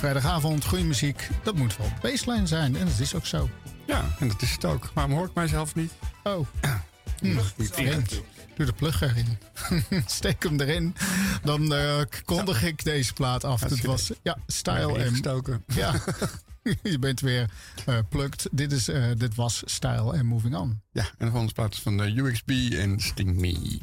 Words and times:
Weer 0.00 0.12
vrijdagavond. 0.12 0.64
Goede 0.64 0.84
muziek. 0.84 1.28
Dat 1.42 1.54
moet 1.54 1.76
wel 1.76 1.92
baseline 2.02 2.46
zijn. 2.46 2.76
En 2.76 2.86
dat 2.86 2.98
is 2.98 3.14
ook 3.14 3.26
zo. 3.26 3.48
Ja, 3.86 4.04
en 4.18 4.28
dat 4.28 4.42
is 4.42 4.52
het 4.52 4.64
ook. 4.64 4.90
Waarom 4.94 5.12
hoor 5.12 5.26
ik 5.26 5.34
mijzelf 5.34 5.74
niet? 5.74 5.92
Oh. 6.22 6.46
Hm, 7.20 7.38
vreemd. 7.58 8.22
Doe 8.56 8.66
de 8.66 8.72
plug 8.72 9.02
erin. 9.02 9.38
Steek 10.06 10.42
hem 10.42 10.60
erin. 10.60 10.94
Dan 11.42 11.72
uh, 11.72 12.00
kondig 12.24 12.62
ik 12.62 12.84
deze 12.84 13.12
plaat 13.12 13.44
af. 13.44 13.60
Het 13.60 13.84
was 13.84 14.10
ja, 14.22 14.38
Style 14.46 14.98
en... 14.98 15.22
Ja. 15.66 15.94
je 16.82 16.98
bent 16.98 17.20
weer 17.20 17.50
uh, 17.88 17.98
plukt. 18.08 18.48
Dit, 18.52 18.72
is, 18.72 18.88
uh, 18.88 19.06
dit 19.16 19.34
was 19.34 19.62
Style 19.64 20.12
en 20.12 20.26
Moving 20.26 20.56
On. 20.56 20.82
Ja, 20.92 21.02
en 21.02 21.26
de 21.26 21.30
volgende 21.30 21.52
plaat 21.52 21.72
is 21.72 21.80
van 21.80 21.96
de 21.96 22.04
UXB 22.04 22.72
en 22.72 23.00
Sting 23.00 23.36
Me. 23.36 23.78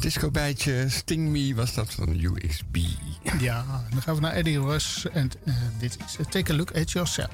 Ja, 0.00 0.06
disco 0.06 0.30
bijtje 0.30 0.88
Sting 0.88 1.28
Me 1.28 1.54
was 1.54 1.74
dat 1.74 1.92
van 1.92 2.08
USB. 2.08 2.76
Ja, 3.40 3.64
dan 3.90 4.02
gaan 4.02 4.14
we 4.14 4.20
naar 4.20 4.32
Eddie 4.32 4.60
Rush. 4.60 5.04
En 5.04 5.30
uh, 5.44 5.54
dit 5.78 5.98
is 6.06 6.16
Take 6.28 6.52
a 6.52 6.56
Look 6.56 6.70
at 6.76 6.90
Yourself. 6.90 7.30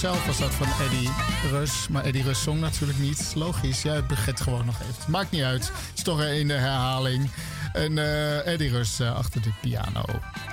Yourself 0.00 0.26
was 0.26 0.38
dat 0.38 0.54
van 0.54 0.86
Eddie 0.86 1.10
Rus. 1.50 1.88
Maar 1.88 2.04
Eddie 2.04 2.22
Rus 2.22 2.42
zong 2.42 2.60
natuurlijk 2.60 2.98
niet. 2.98 3.32
Logisch, 3.34 3.82
het 3.82 4.06
begint 4.06 4.40
gewoon 4.40 4.66
nog 4.66 4.80
even. 4.80 5.10
Maakt 5.10 5.30
niet 5.30 5.42
uit. 5.42 5.66
Het 5.66 5.96
is 5.96 6.02
toch 6.02 6.22
in 6.22 6.48
de 6.48 6.54
herhaling. 6.54 7.30
En 7.72 7.96
uh, 7.96 8.46
Eddie 8.46 8.70
Rus 8.70 9.00
uh, 9.00 9.14
achter 9.14 9.42
de 9.42 9.50
piano. 9.60 10.04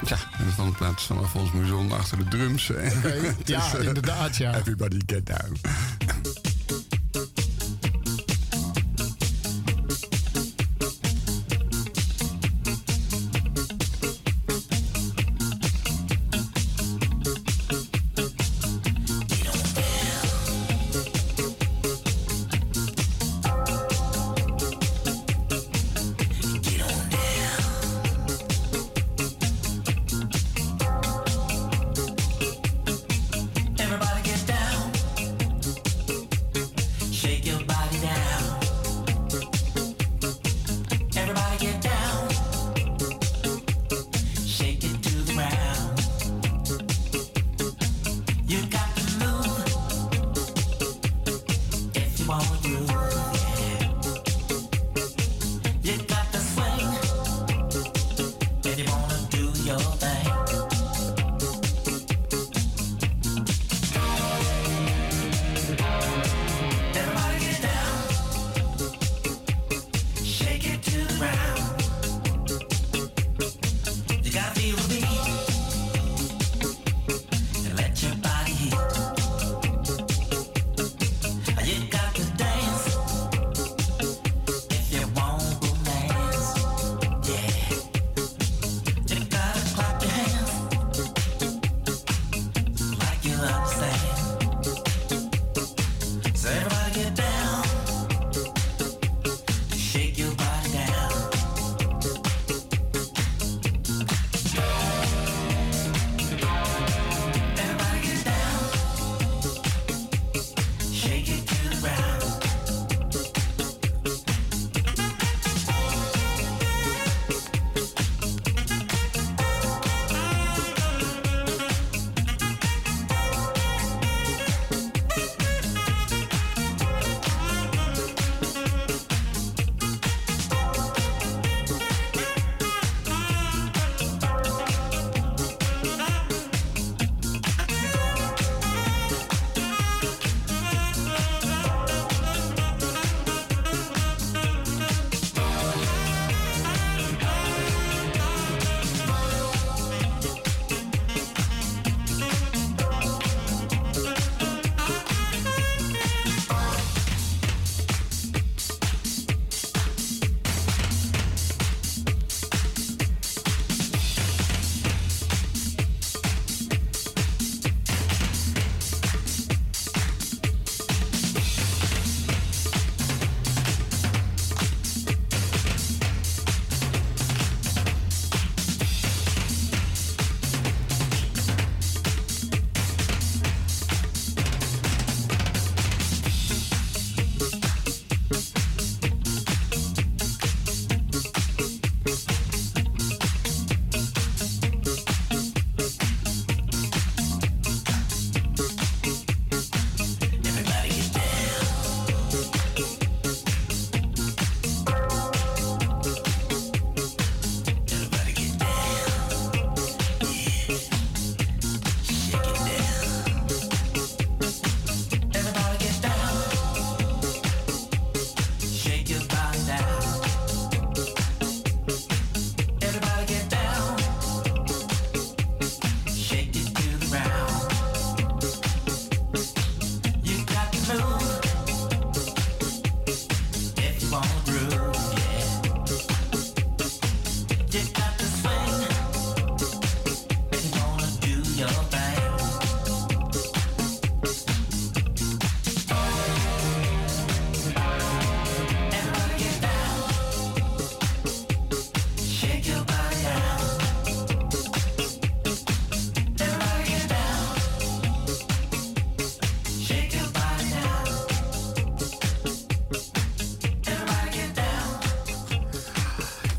Ja, 0.05 0.17
en 0.37 0.51
van 0.55 0.69
de 0.69 0.75
plaats 0.75 1.03
van 1.03 1.17
Alfons 1.17 1.51
Mouzon 1.51 1.91
achter 1.91 2.17
de 2.17 2.23
drums. 2.23 2.69
Okay, 2.69 3.35
ja, 3.45 3.61
uh, 3.75 3.85
inderdaad, 3.85 4.37
ja. 4.37 4.55
Everybody 4.55 4.99
get 5.05 5.25
down. 5.25 5.59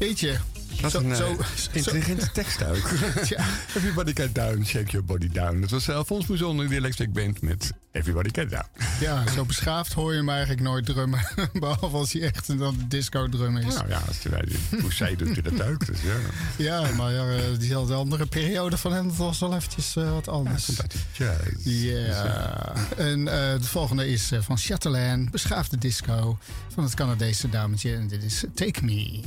jeetje. 0.09 0.39
Wat 0.81 0.91
zo, 0.91 1.01
een 1.01 1.17
zo, 1.17 1.37
eh, 1.39 1.47
intelligente 1.73 2.31
tekst 2.41 2.65
ook. 2.65 2.91
Everybody 3.77 4.13
Get 4.15 4.35
Down, 4.35 4.63
Shake 4.65 4.91
Your 4.91 5.07
Body 5.07 5.29
Down. 5.29 5.61
Dat 5.61 5.71
was 5.71 5.89
eh, 5.89 5.95
zelf 5.95 6.11
ons 6.11 6.27
Boezon 6.27 6.63
in 6.63 6.69
de 6.69 6.75
Electric 6.75 7.13
Band 7.13 7.43
met 7.43 7.73
Everybody 7.93 8.29
Get 8.33 8.51
Down. 8.51 8.67
Ja, 9.01 9.27
zo 9.35 9.45
beschaafd 9.45 9.93
hoor 9.93 10.13
je 10.13 10.19
hem 10.19 10.29
eigenlijk 10.29 10.61
nooit 10.61 10.87
drummen. 10.87 11.21
Behalve 11.61 11.97
als 11.97 12.13
hij 12.13 12.23
echt 12.23 12.49
een 12.49 12.85
disco-drummer 12.89 13.67
is. 13.67 13.75
Nou 13.75 13.89
ja, 13.89 14.03
als 14.07 14.23
hij 14.23 14.49
zij 14.89 15.17
doet 15.17 15.29
hij 15.29 15.43
dat 15.43 15.63
ook. 15.69 15.87
Dus 15.87 15.99
ja. 16.03 16.17
ja, 16.57 16.95
maar 16.97 17.13
ja, 17.13 17.57
diezelfde 17.59 17.95
andere 17.95 18.27
periode 18.27 18.77
van 18.77 18.93
hem 18.93 19.17
was 19.17 19.39
wel 19.39 19.55
eventjes 19.55 19.95
wat 19.95 20.29
anders. 20.29 20.67
Ja, 20.67 20.85
jazz. 21.13 21.65
Dus, 21.65 22.17
en 22.97 23.19
uh, 23.19 23.27
de 23.31 23.59
volgende 23.61 24.09
is 24.09 24.31
van 24.41 24.59
Chatelaine, 24.59 25.31
beschaafde 25.31 25.79
disco 25.79 26.39
van 26.75 26.85
het 26.85 26.95
Canadese 26.95 27.49
dametje. 27.49 27.95
En 27.95 28.09
dit 28.09 28.23
is 28.23 28.45
Take 28.55 28.85
Me. 28.85 29.21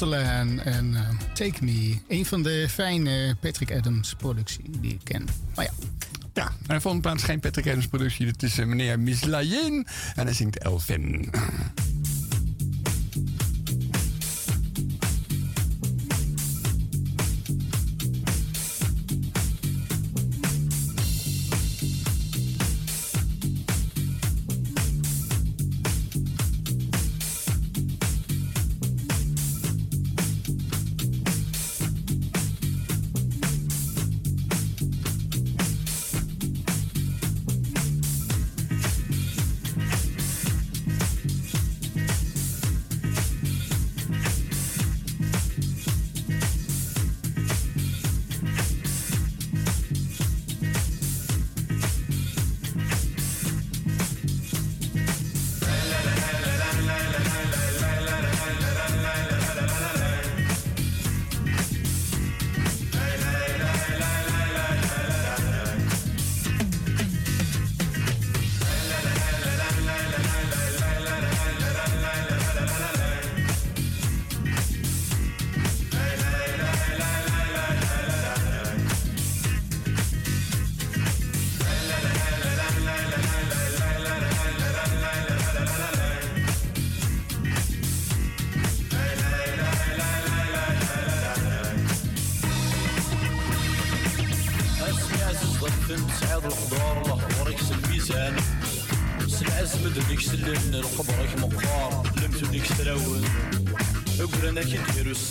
En 0.00 0.60
eh, 0.64 1.08
Take 1.34 1.64
Me. 1.64 1.98
Een 2.08 2.26
van 2.26 2.42
de 2.42 2.66
fijne 2.70 3.36
Patrick 3.40 3.72
Adams 3.72 4.14
productie 4.14 4.64
die 4.80 4.92
ik 4.92 5.00
ken. 5.04 5.24
Maar 5.54 5.64
ja, 5.64 5.70
Ja, 6.34 6.52
en 6.66 6.80
volgende 6.80 7.08
plaats 7.08 7.22
geen 7.24 7.40
Patrick 7.40 7.66
Adams 7.66 7.86
productie. 7.86 8.26
Dat 8.26 8.42
is 8.42 8.58
eh, 8.58 8.66
meneer 8.66 9.00
Mislayen. 9.00 9.86
En 10.14 10.24
hij 10.24 10.34
zingt 10.34 10.58
Elvin. 10.58 11.30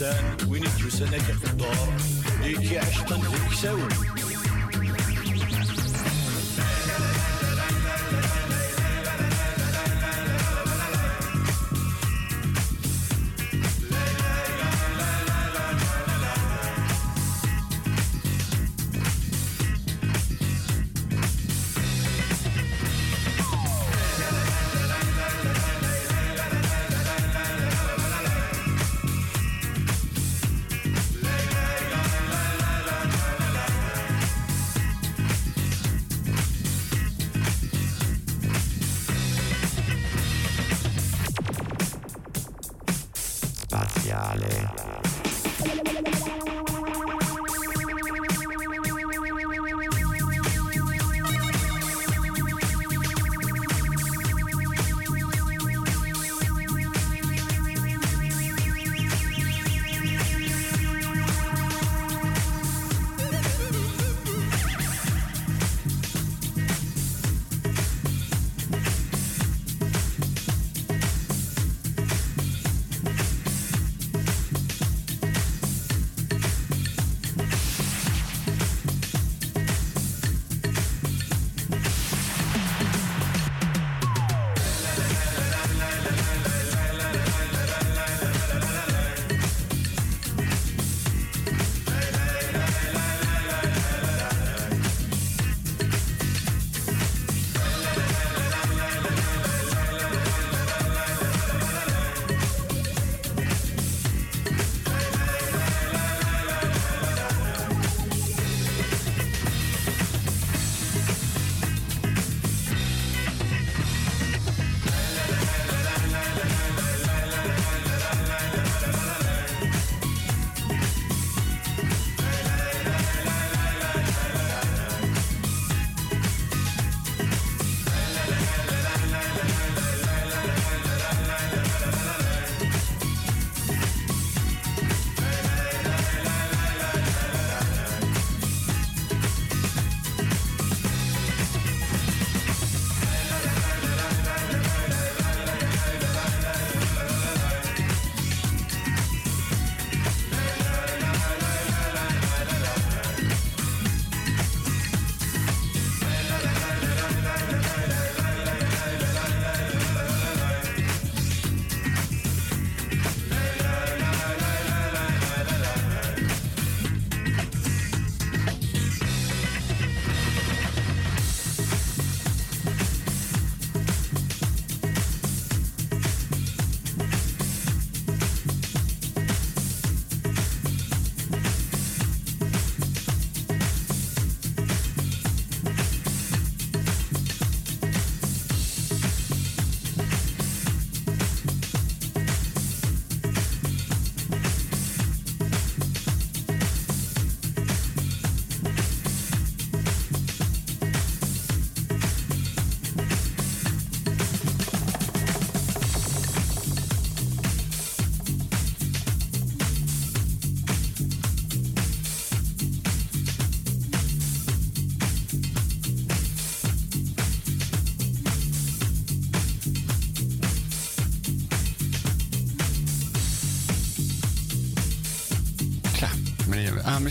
الانسان 0.02 0.50
وين 0.50 0.64
تجوز؟ 0.64 1.02
أنا 1.02 1.18
كيقدر 1.18 1.76
ليك 2.42 2.72
يا 2.72 2.82
عشق 2.82 3.14
ذيك 3.14 3.54
ساوي 3.62 4.09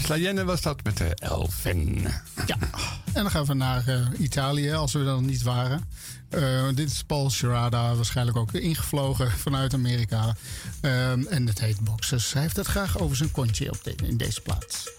Miss 0.07 0.43
was 0.45 0.61
dat 0.61 0.85
met 0.85 0.97
de 0.97 1.15
Elfen. 1.15 2.03
Ja, 2.47 2.57
en 3.13 3.23
dan 3.23 3.31
gaan 3.31 3.45
we 3.45 3.55
naar 3.55 3.89
uh, 3.89 4.07
Italië, 4.19 4.73
als 4.73 4.93
we 4.93 4.99
er 4.99 5.05
nog 5.05 5.21
niet 5.21 5.43
waren. 5.43 5.85
Uh, 6.31 6.69
dit 6.75 6.91
is 6.91 7.03
Paul 7.03 7.31
Sherada, 7.31 7.95
waarschijnlijk 7.95 8.37
ook 8.37 8.53
ingevlogen 8.53 9.31
vanuit 9.31 9.75
Amerika. 9.75 10.37
Uh, 10.83 11.11
en 11.11 11.47
het 11.47 11.61
heet 11.61 11.81
Boxers. 11.81 12.33
Hij 12.33 12.43
heeft 12.43 12.57
het 12.57 12.67
graag 12.67 12.99
over 12.99 13.17
zijn 13.17 13.31
kontje 13.31 13.71
op 13.71 13.85
de, 13.85 13.95
in 14.05 14.17
deze 14.17 14.41
plaats. 14.41 14.91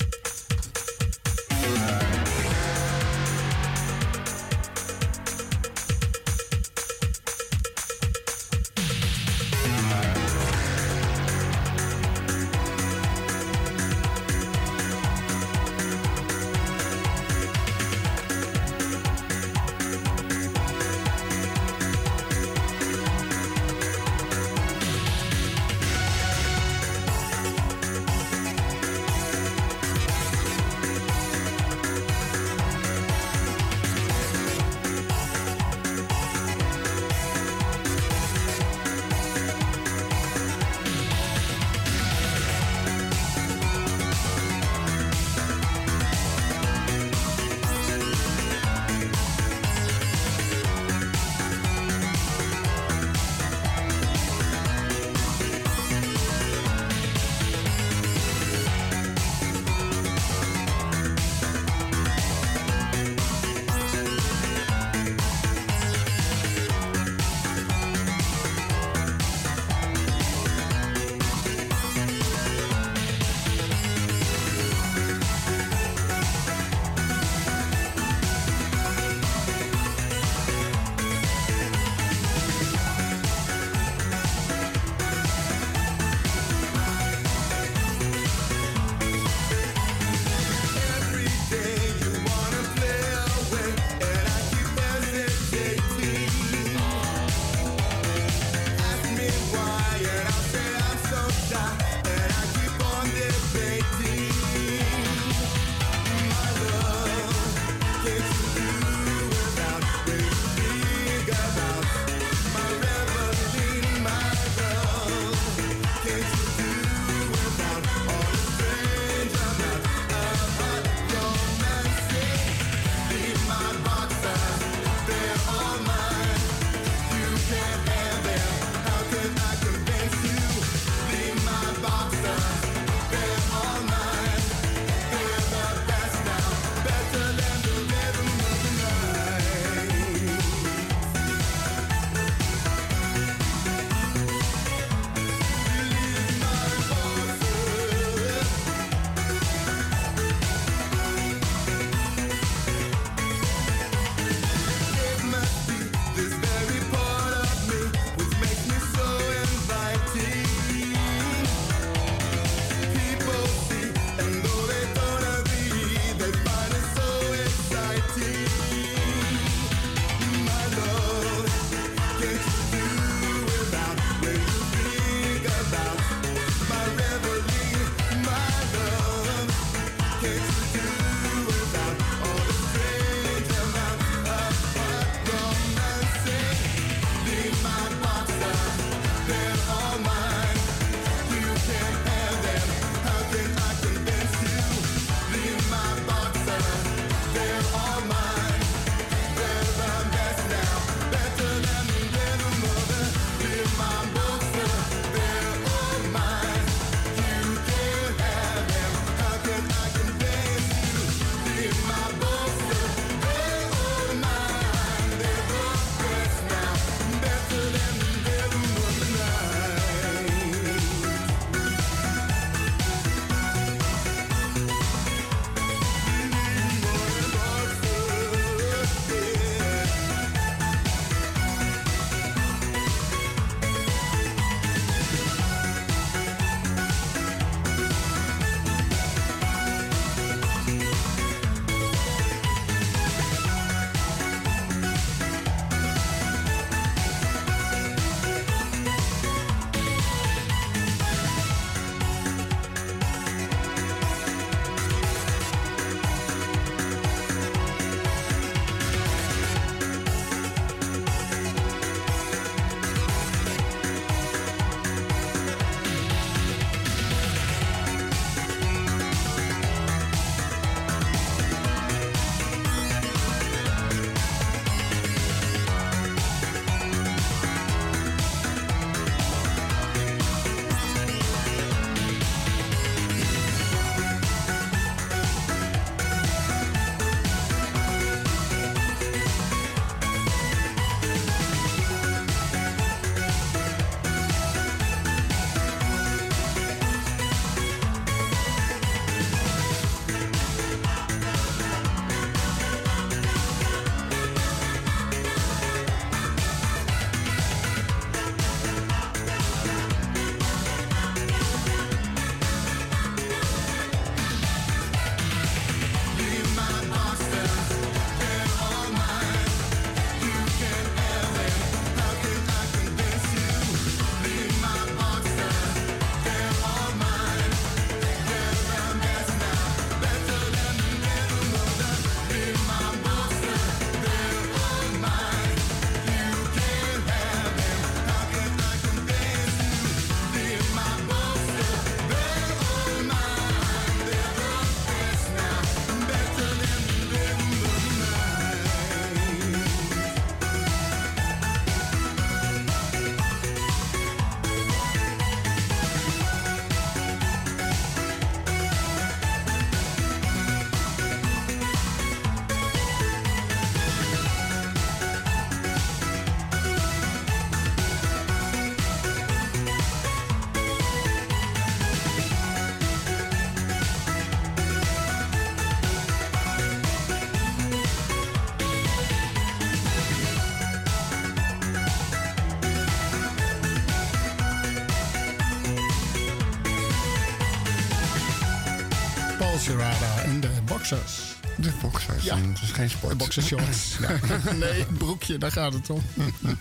Boxers. 390.90 391.35
De 391.56 391.71
boxers. 391.81 392.23
Ja. 392.23 392.37
Het 392.37 392.62
is 392.62 392.71
geen 392.71 392.90
sport. 392.90 393.12
De 393.12 393.17
boxershorts. 393.17 393.98
nee, 394.60 394.85
broekje, 394.85 395.37
daar 395.37 395.52
gaat 395.52 395.73
het 395.73 395.90
om. 395.90 396.02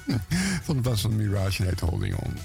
Van 0.65 0.77
de 0.77 0.83
plaats 0.83 1.01
van 1.01 1.17
Mirage 1.17 1.65
heet 1.65 1.81
Holding 1.81 2.15
On. 2.15 2.39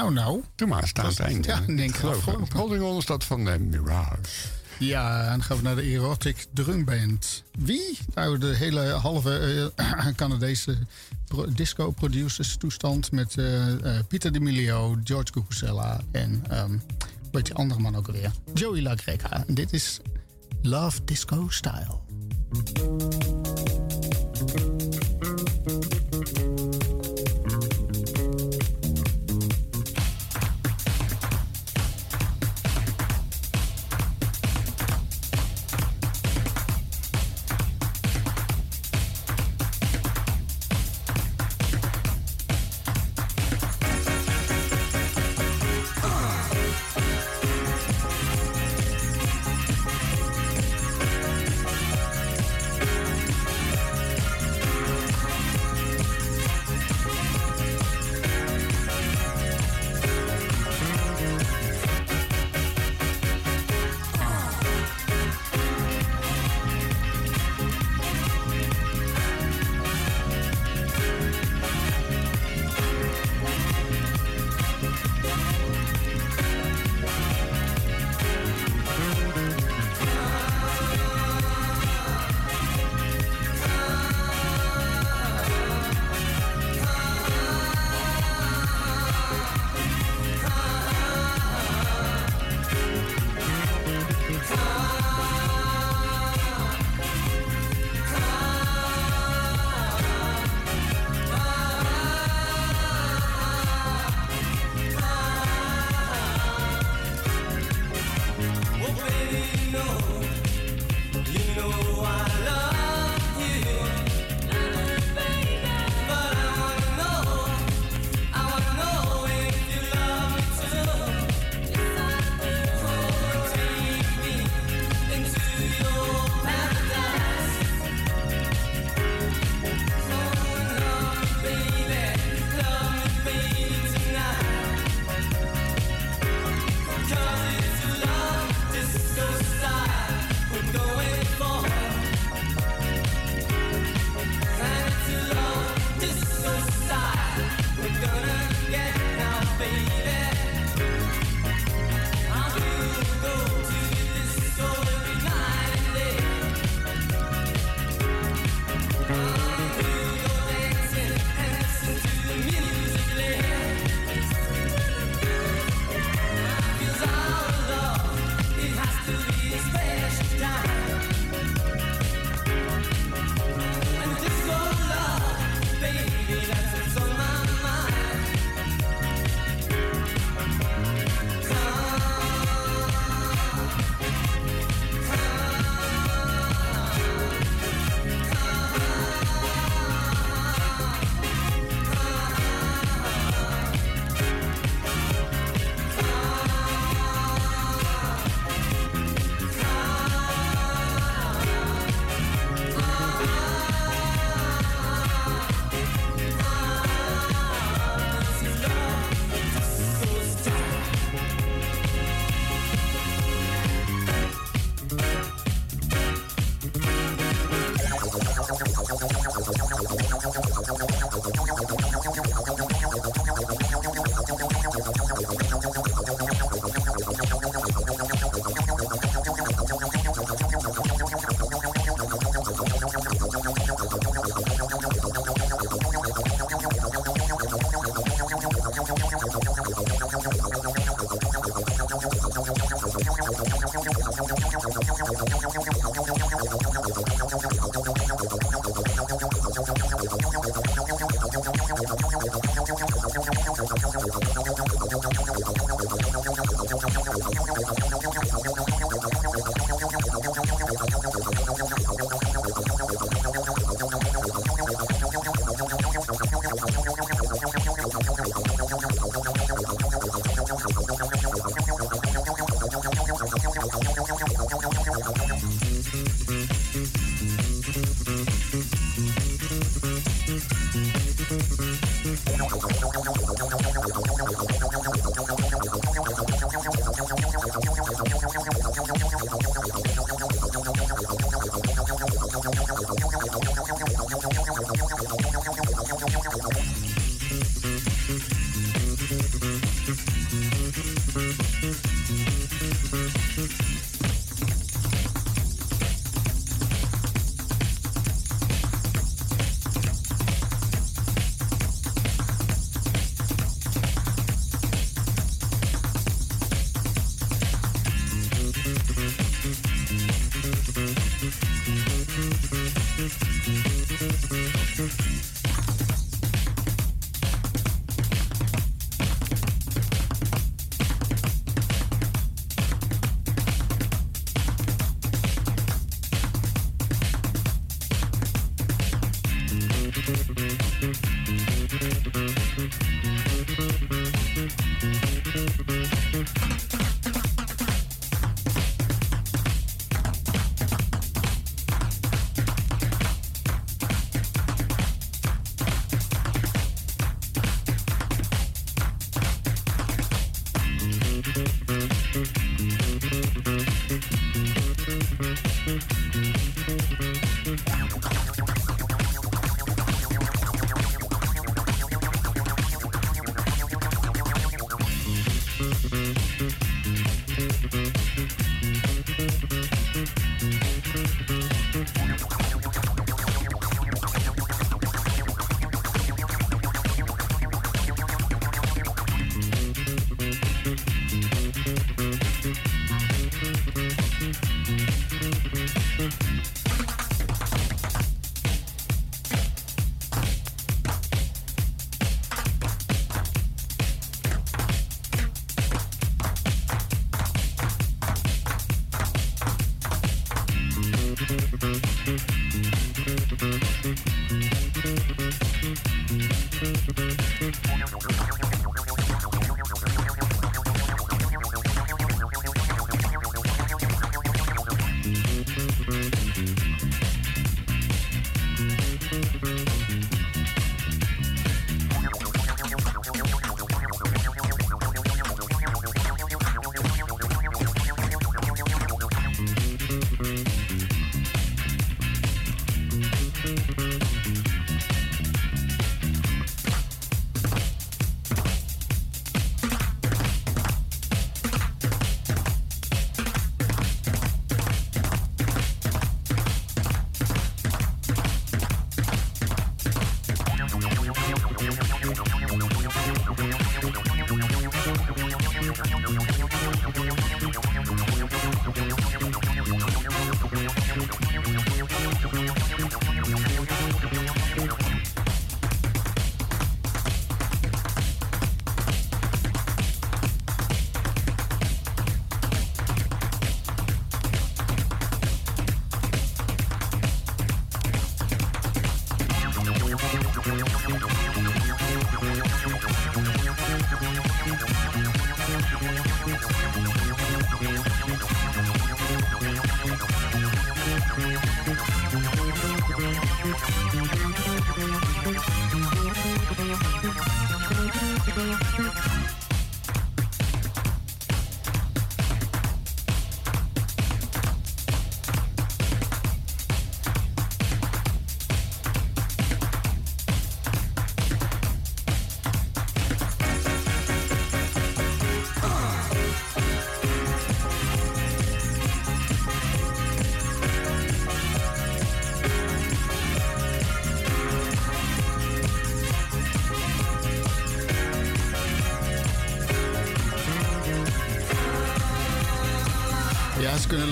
Nou, 0.00 0.12
nou. 0.12 0.42
Doe 0.54 0.68
maar, 0.68 0.88
staat 0.88 1.18
het 1.18 1.44
ja, 1.44 1.60
denk 1.66 1.80
ik 1.80 1.94
Geloof. 1.94 2.24
Holding 2.52 2.82
On 2.82 2.96
is 2.98 3.06
dat 3.06 3.24
van 3.24 3.48
eh, 3.48 3.58
Mirage. 3.58 4.18
Ja, 4.78 5.22
en 5.24 5.28
dan 5.30 5.42
gaan 5.42 5.56
we 5.56 5.62
naar 5.62 5.74
de 5.76 5.82
Erotic 5.82 6.46
Drumband. 6.52 7.44
Wie? 7.58 7.98
Nou, 8.14 8.38
de 8.38 8.54
hele 8.54 8.80
halve 8.80 9.70
eh, 9.76 10.06
Canadese 10.16 10.78
pro- 11.26 11.46
disco-producers 11.52 12.56
toestand 12.56 13.12
met 13.12 13.38
eh, 13.38 13.96
eh, 13.96 14.04
Pieter 14.08 14.32
D'Amelio, 14.32 14.96
George 15.04 15.32
Cucuzella 15.32 16.00
en 16.12 16.44
ehm 16.48 16.78
weet 17.32 17.46
je 17.46 17.54
andere 17.54 17.80
man 17.80 17.96
ook 17.96 18.06
alweer? 18.06 18.32
Joey 18.54 18.82
La 18.82 18.96
Greca. 18.96 19.44
En 19.46 19.54
dit 19.54 19.72
is 19.72 20.00
Love 20.62 21.04
Disco 21.04 21.48
Style. 21.48 21.98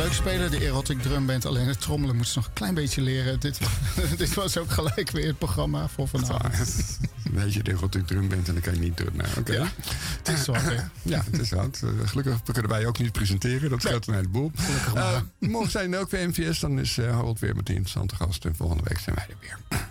Leuk 0.09 0.17
spelen, 0.17 0.51
de 0.51 0.65
erotic 0.65 1.03
drumband. 1.03 1.47
Alleen 1.47 1.67
het 1.67 1.81
trommelen 1.81 2.15
moeten 2.15 2.33
ze 2.33 2.39
nog 2.39 2.49
een 2.49 2.55
klein 2.55 2.75
beetje 2.75 3.01
leren. 3.01 3.41
Dit, 3.41 3.61
dit 4.17 4.35
was 4.35 4.59
ook 4.59 4.71
gelijk 4.71 5.11
weer 5.11 5.27
het 5.27 5.39
programma 5.39 5.89
voor 5.89 6.09
vanavond. 6.09 6.99
Weet 7.33 7.55
je, 7.55 7.63
de 7.63 7.71
erotic 7.71 8.07
drum 8.07 8.29
bent 8.29 8.49
en 8.49 8.55
dan 8.55 8.63
kan 8.63 8.75
je 8.75 8.81
niet 8.81 8.97
drummen. 8.97 9.27
Oké. 9.39 9.53
Ja, 9.53 9.69
het 10.19 10.29
is 10.29 10.45
zwart, 10.45 10.63
hè? 10.75 10.83
Ja, 11.03 11.25
het 11.31 11.41
is 11.41 11.51
wat. 11.51 11.83
Eh, 11.85 12.09
Gelukkig 12.09 12.43
kunnen 12.53 12.71
wij 12.71 12.87
ook 12.87 12.99
niet 12.99 13.13
presenteren. 13.13 13.71
Dat 13.71 13.81
scheelt 13.81 14.07
een 14.07 14.15
heleboel. 14.15 14.53
Gelukkig 14.55 14.95
maar. 14.95 15.15
Eh, 15.15 15.49
morgen 15.49 15.71
zijn 15.71 15.97
ook 15.97 16.11
weer 16.11 16.29
MVS. 16.29 16.61
Dan 16.61 16.79
is 16.79 16.99
eh, 16.99 17.11
Harold 17.11 17.39
weer 17.39 17.57
met 17.57 17.67
die 17.67 17.75
interessante 17.75 18.15
gast. 18.15 18.45
En 18.45 18.57
volgende 18.57 18.83
week 18.87 18.99
zijn 18.99 19.17
wij 19.17 19.27
er 19.29 19.37
weer. 19.41 19.88